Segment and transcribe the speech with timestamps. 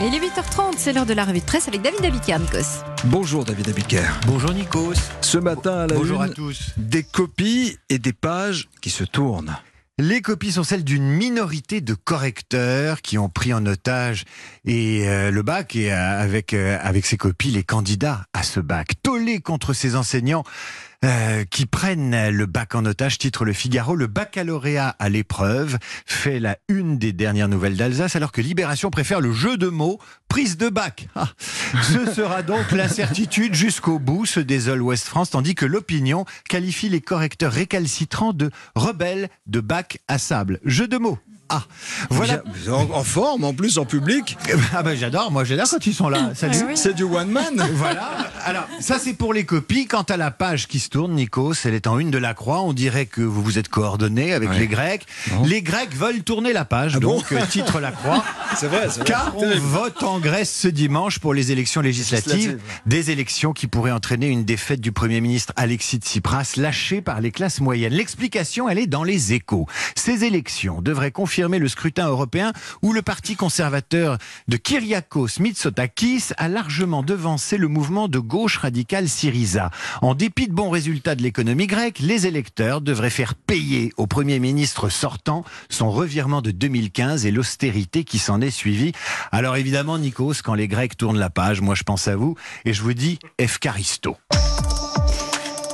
[0.00, 2.82] Et il est 8h30, c'est l'heure de la revue de presse avec David Abiker, Nikos.
[3.04, 4.08] Bonjour David Abiker.
[4.26, 4.94] Bonjour Nikos.
[5.20, 6.72] Ce matin à la Bonjour à une, tous.
[6.76, 9.56] des copies et des pages qui se tournent.
[9.98, 14.24] Les copies sont celles d'une minorité de correcteurs qui ont pris en otage
[14.64, 18.58] et euh, le bac et euh, avec euh, avec ces copies les candidats à ce
[18.58, 18.94] bac.
[19.04, 20.42] Tollé contre ces enseignants
[21.04, 23.94] euh, qui prennent le bac en otage, titre Le Figaro.
[23.94, 29.20] Le baccalauréat à l'épreuve fait la une des dernières nouvelles d'Alsace, alors que Libération préfère
[29.20, 29.98] le jeu de mots
[30.28, 31.08] prise de bac.
[31.14, 31.28] Ah.
[31.82, 37.00] Ce sera donc l'incertitude jusqu'au bout, se désole Ouest France, tandis que l'opinion qualifie les
[37.00, 40.58] correcteurs récalcitrants de rebelles de bac à sable.
[40.64, 41.18] Jeu de mots.
[41.50, 41.62] Ah,
[42.10, 42.42] voilà.
[42.68, 44.36] En, en forme, en plus, en public.
[44.72, 46.32] Ah ben j'adore, moi j'adore quand ils sont là.
[46.42, 46.76] Ah oui.
[46.76, 47.68] C'est du one man.
[47.74, 48.23] Voilà.
[48.46, 49.86] Alors, ça c'est pour les copies.
[49.86, 52.60] Quant à la page qui se tourne, Nikos, elle est en une de la croix.
[52.62, 54.58] On dirait que vous vous êtes coordonnés avec Ouais.
[54.58, 55.06] les Grecs.
[55.32, 55.44] Non.
[55.44, 58.22] Les Grecs veulent tourner la page, Ah donc euh, titre la croix.
[58.56, 59.04] C'est vrai, c'est vrai.
[59.04, 62.34] Car on vote en Grèce ce dimanche pour les élections législatives.
[62.34, 62.60] Législatives.
[62.86, 67.30] Des élections qui pourraient entraîner une défaite du Premier ministre Alexis Tsipras, lâché par les
[67.30, 67.92] classes moyennes.
[67.92, 69.66] L'explication, elle est dans les échos.
[69.96, 72.52] Ces élections devraient confirmer le scrutin européen
[72.82, 79.08] où le parti conservateur de Kyriakos Mitsotakis a largement devancé le mouvement de gauche radicale
[79.08, 79.70] Syriza.
[80.02, 84.38] En dépit de bons résultats de l'économie grecque, les électeurs devraient faire payer au Premier
[84.38, 88.92] ministre sortant son revirement de 2015 et l'austérité qui s'en est suivie.
[89.32, 92.72] Alors évidemment, Nikos, quand les Grecs tournent la page, moi je pense à vous et
[92.72, 94.16] je vous dis Efcaristo.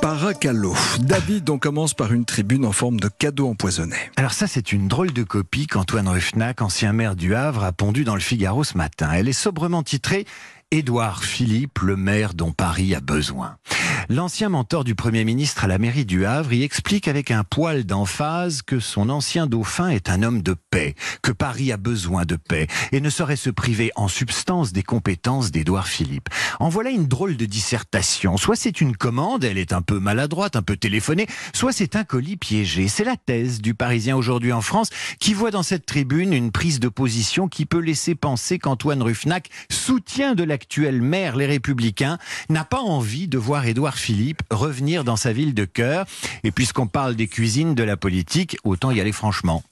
[0.01, 0.75] Paracalo.
[1.01, 3.95] David, on commence par une tribune en forme de cadeau empoisonné.
[4.15, 8.03] Alors ça, c'est une drôle de copie qu'Antoine Ruffnac, ancien maire du Havre, a pondue
[8.03, 9.11] dans le Figaro ce matin.
[9.13, 10.25] Elle est sobrement titrée
[10.71, 13.57] Édouard Philippe, le maire dont Paris a besoin.
[14.13, 17.85] L'ancien mentor du Premier ministre à la mairie du Havre y explique avec un poil
[17.85, 22.35] d'emphase que son ancien dauphin est un homme de paix, que Paris a besoin de
[22.35, 26.27] paix et ne saurait se priver en substance des compétences d'Édouard Philippe.
[26.59, 28.35] En voilà une drôle de dissertation.
[28.35, 32.03] Soit c'est une commande, elle est un peu maladroite, un peu téléphonée, soit c'est un
[32.03, 32.89] colis piégé.
[32.89, 34.89] C'est la thèse du Parisien aujourd'hui en France
[35.21, 39.49] qui voit dans cette tribune une prise de position qui peut laisser penser qu'Antoine Ruffnac,
[39.69, 42.17] soutien de l'actuel maire Les Républicains,
[42.49, 46.05] n'a pas envie de voir Édouard Philippe revenir dans sa ville de cœur.
[46.43, 49.63] Et puisqu'on parle des cuisines de la politique, autant y aller franchement.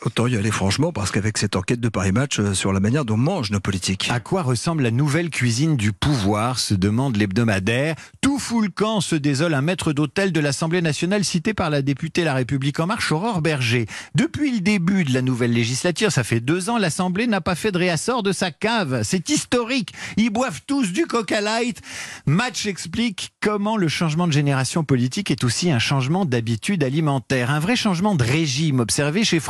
[0.00, 3.04] Autant y aller franchement, parce qu'avec cette enquête de Paris Match euh, sur la manière
[3.04, 4.08] dont mangent nos politiques.
[4.10, 7.94] À quoi ressemble la nouvelle cuisine du pouvoir se demande l'hebdomadaire.
[8.22, 11.82] Tout fout le camp, se désole un maître d'hôtel de l'Assemblée nationale cité par la
[11.82, 13.84] députée La République En Marche, Aurore Berger.
[14.14, 17.70] Depuis le début de la nouvelle législature, ça fait deux ans, l'Assemblée n'a pas fait
[17.70, 19.02] de réassort de sa cave.
[19.02, 19.92] C'est historique.
[20.16, 21.82] Ils boivent tous du Coca Light.
[22.24, 27.50] Match explique comment le changement de génération politique est aussi un changement d'habitude alimentaire.
[27.50, 29.40] Un vrai changement de régime observé chez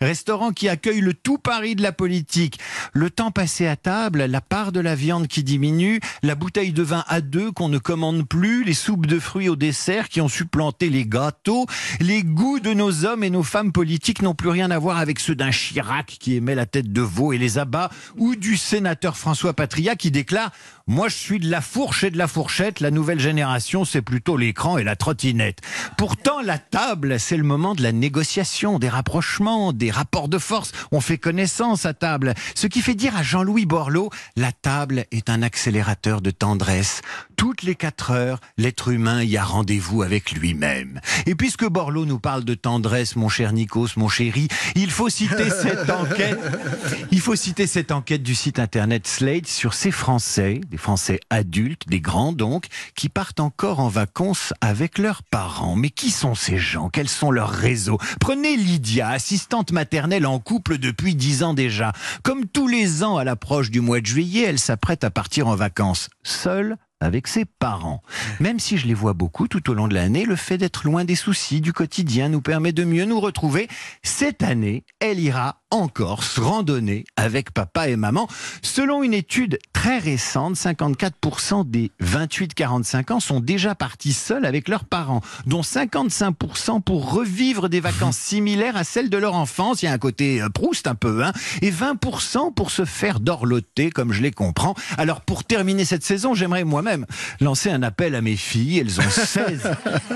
[0.00, 2.58] Restaurant qui accueille le tout Paris de la politique.
[2.92, 6.82] Le temps passé à table, la part de la viande qui diminue, la bouteille de
[6.82, 10.28] vin à deux qu'on ne commande plus, les soupes de fruits au dessert qui ont
[10.28, 11.66] supplanté les gâteaux,
[12.00, 15.20] les goûts de nos hommes et nos femmes politiques n'ont plus rien à voir avec
[15.20, 19.16] ceux d'un Chirac qui aimait la tête de veau et les abats, ou du sénateur
[19.16, 20.50] François Patria qui déclare
[20.88, 22.80] moi, je suis de la fourche et de la fourchette.
[22.80, 25.58] La nouvelle génération, c'est plutôt l'écran et la trottinette.
[25.98, 29.27] Pourtant, la table, c'est le moment de la négociation, des rapprochements,
[29.74, 30.72] des rapports de force.
[30.90, 32.34] On fait connaissance à table.
[32.54, 37.02] Ce qui fait dire à Jean-Louis Borloo, la table est un accélérateur de tendresse.
[37.38, 41.00] Toutes les quatre heures, l'être humain y a rendez-vous avec lui-même.
[41.24, 45.48] Et puisque Borloo nous parle de tendresse, mon cher Nikos, mon chéri, il faut citer
[45.62, 46.40] cette enquête.
[47.12, 51.88] Il faut citer cette enquête du site internet Slate sur ces Français, des Français adultes,
[51.88, 52.66] des grands donc,
[52.96, 55.76] qui partent encore en vacances avec leurs parents.
[55.76, 56.88] Mais qui sont ces gens?
[56.88, 57.98] Quels sont leurs réseaux?
[58.18, 61.92] Prenez Lydia, assistante maternelle en couple depuis dix ans déjà.
[62.24, 65.54] Comme tous les ans à l'approche du mois de juillet, elle s'apprête à partir en
[65.54, 68.02] vacances, seule avec ses parents.
[68.40, 71.04] Même si je les vois beaucoup tout au long de l'année, le fait d'être loin
[71.04, 73.68] des soucis du quotidien nous permet de mieux nous retrouver.
[74.02, 78.26] Cette année, elle ira en Corse randonner avec papa et maman.
[78.62, 84.86] Selon une étude très récente, 54% des 28-45 ans sont déjà partis seuls avec leurs
[84.86, 89.82] parents, dont 55% pour revivre des vacances similaires à celles de leur enfance.
[89.82, 93.20] Il y a un côté euh, Proust un peu, hein, et 20% pour se faire
[93.20, 94.74] dorloter, comme je les comprends.
[94.96, 96.87] Alors pour terminer cette saison, j'aimerais moi-même
[97.40, 98.78] lancer un appel à mes filles.
[98.78, 99.70] Elles ont 16,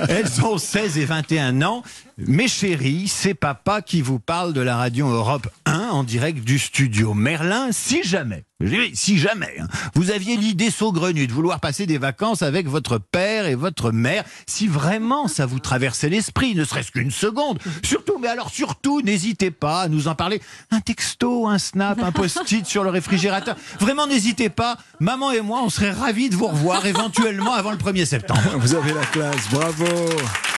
[0.09, 1.83] elles ont 16 et 21 ans.
[2.19, 6.59] Mes chéris, c'est papa qui vous parle de la radio Europe 1 en direct du
[6.59, 7.69] studio Merlin.
[7.73, 8.45] Si jamais
[8.94, 13.47] Si jamais hein, vous aviez l'idée saugrenue de vouloir passer des vacances avec votre père
[13.47, 18.29] et votre mère, si vraiment ça vous traversait l'esprit, ne serait-ce qu'une seconde, surtout, mais
[18.29, 20.41] alors surtout, n'hésitez pas à nous en parler.
[20.70, 23.56] Un texto, un snap, un post-it sur le réfrigérateur.
[23.81, 24.76] Vraiment, n'hésitez pas.
[25.00, 28.43] Maman et moi, on serait ravis de vous revoir éventuellement avant le 1er septembre.
[28.58, 29.85] Vous avez la classe, bravo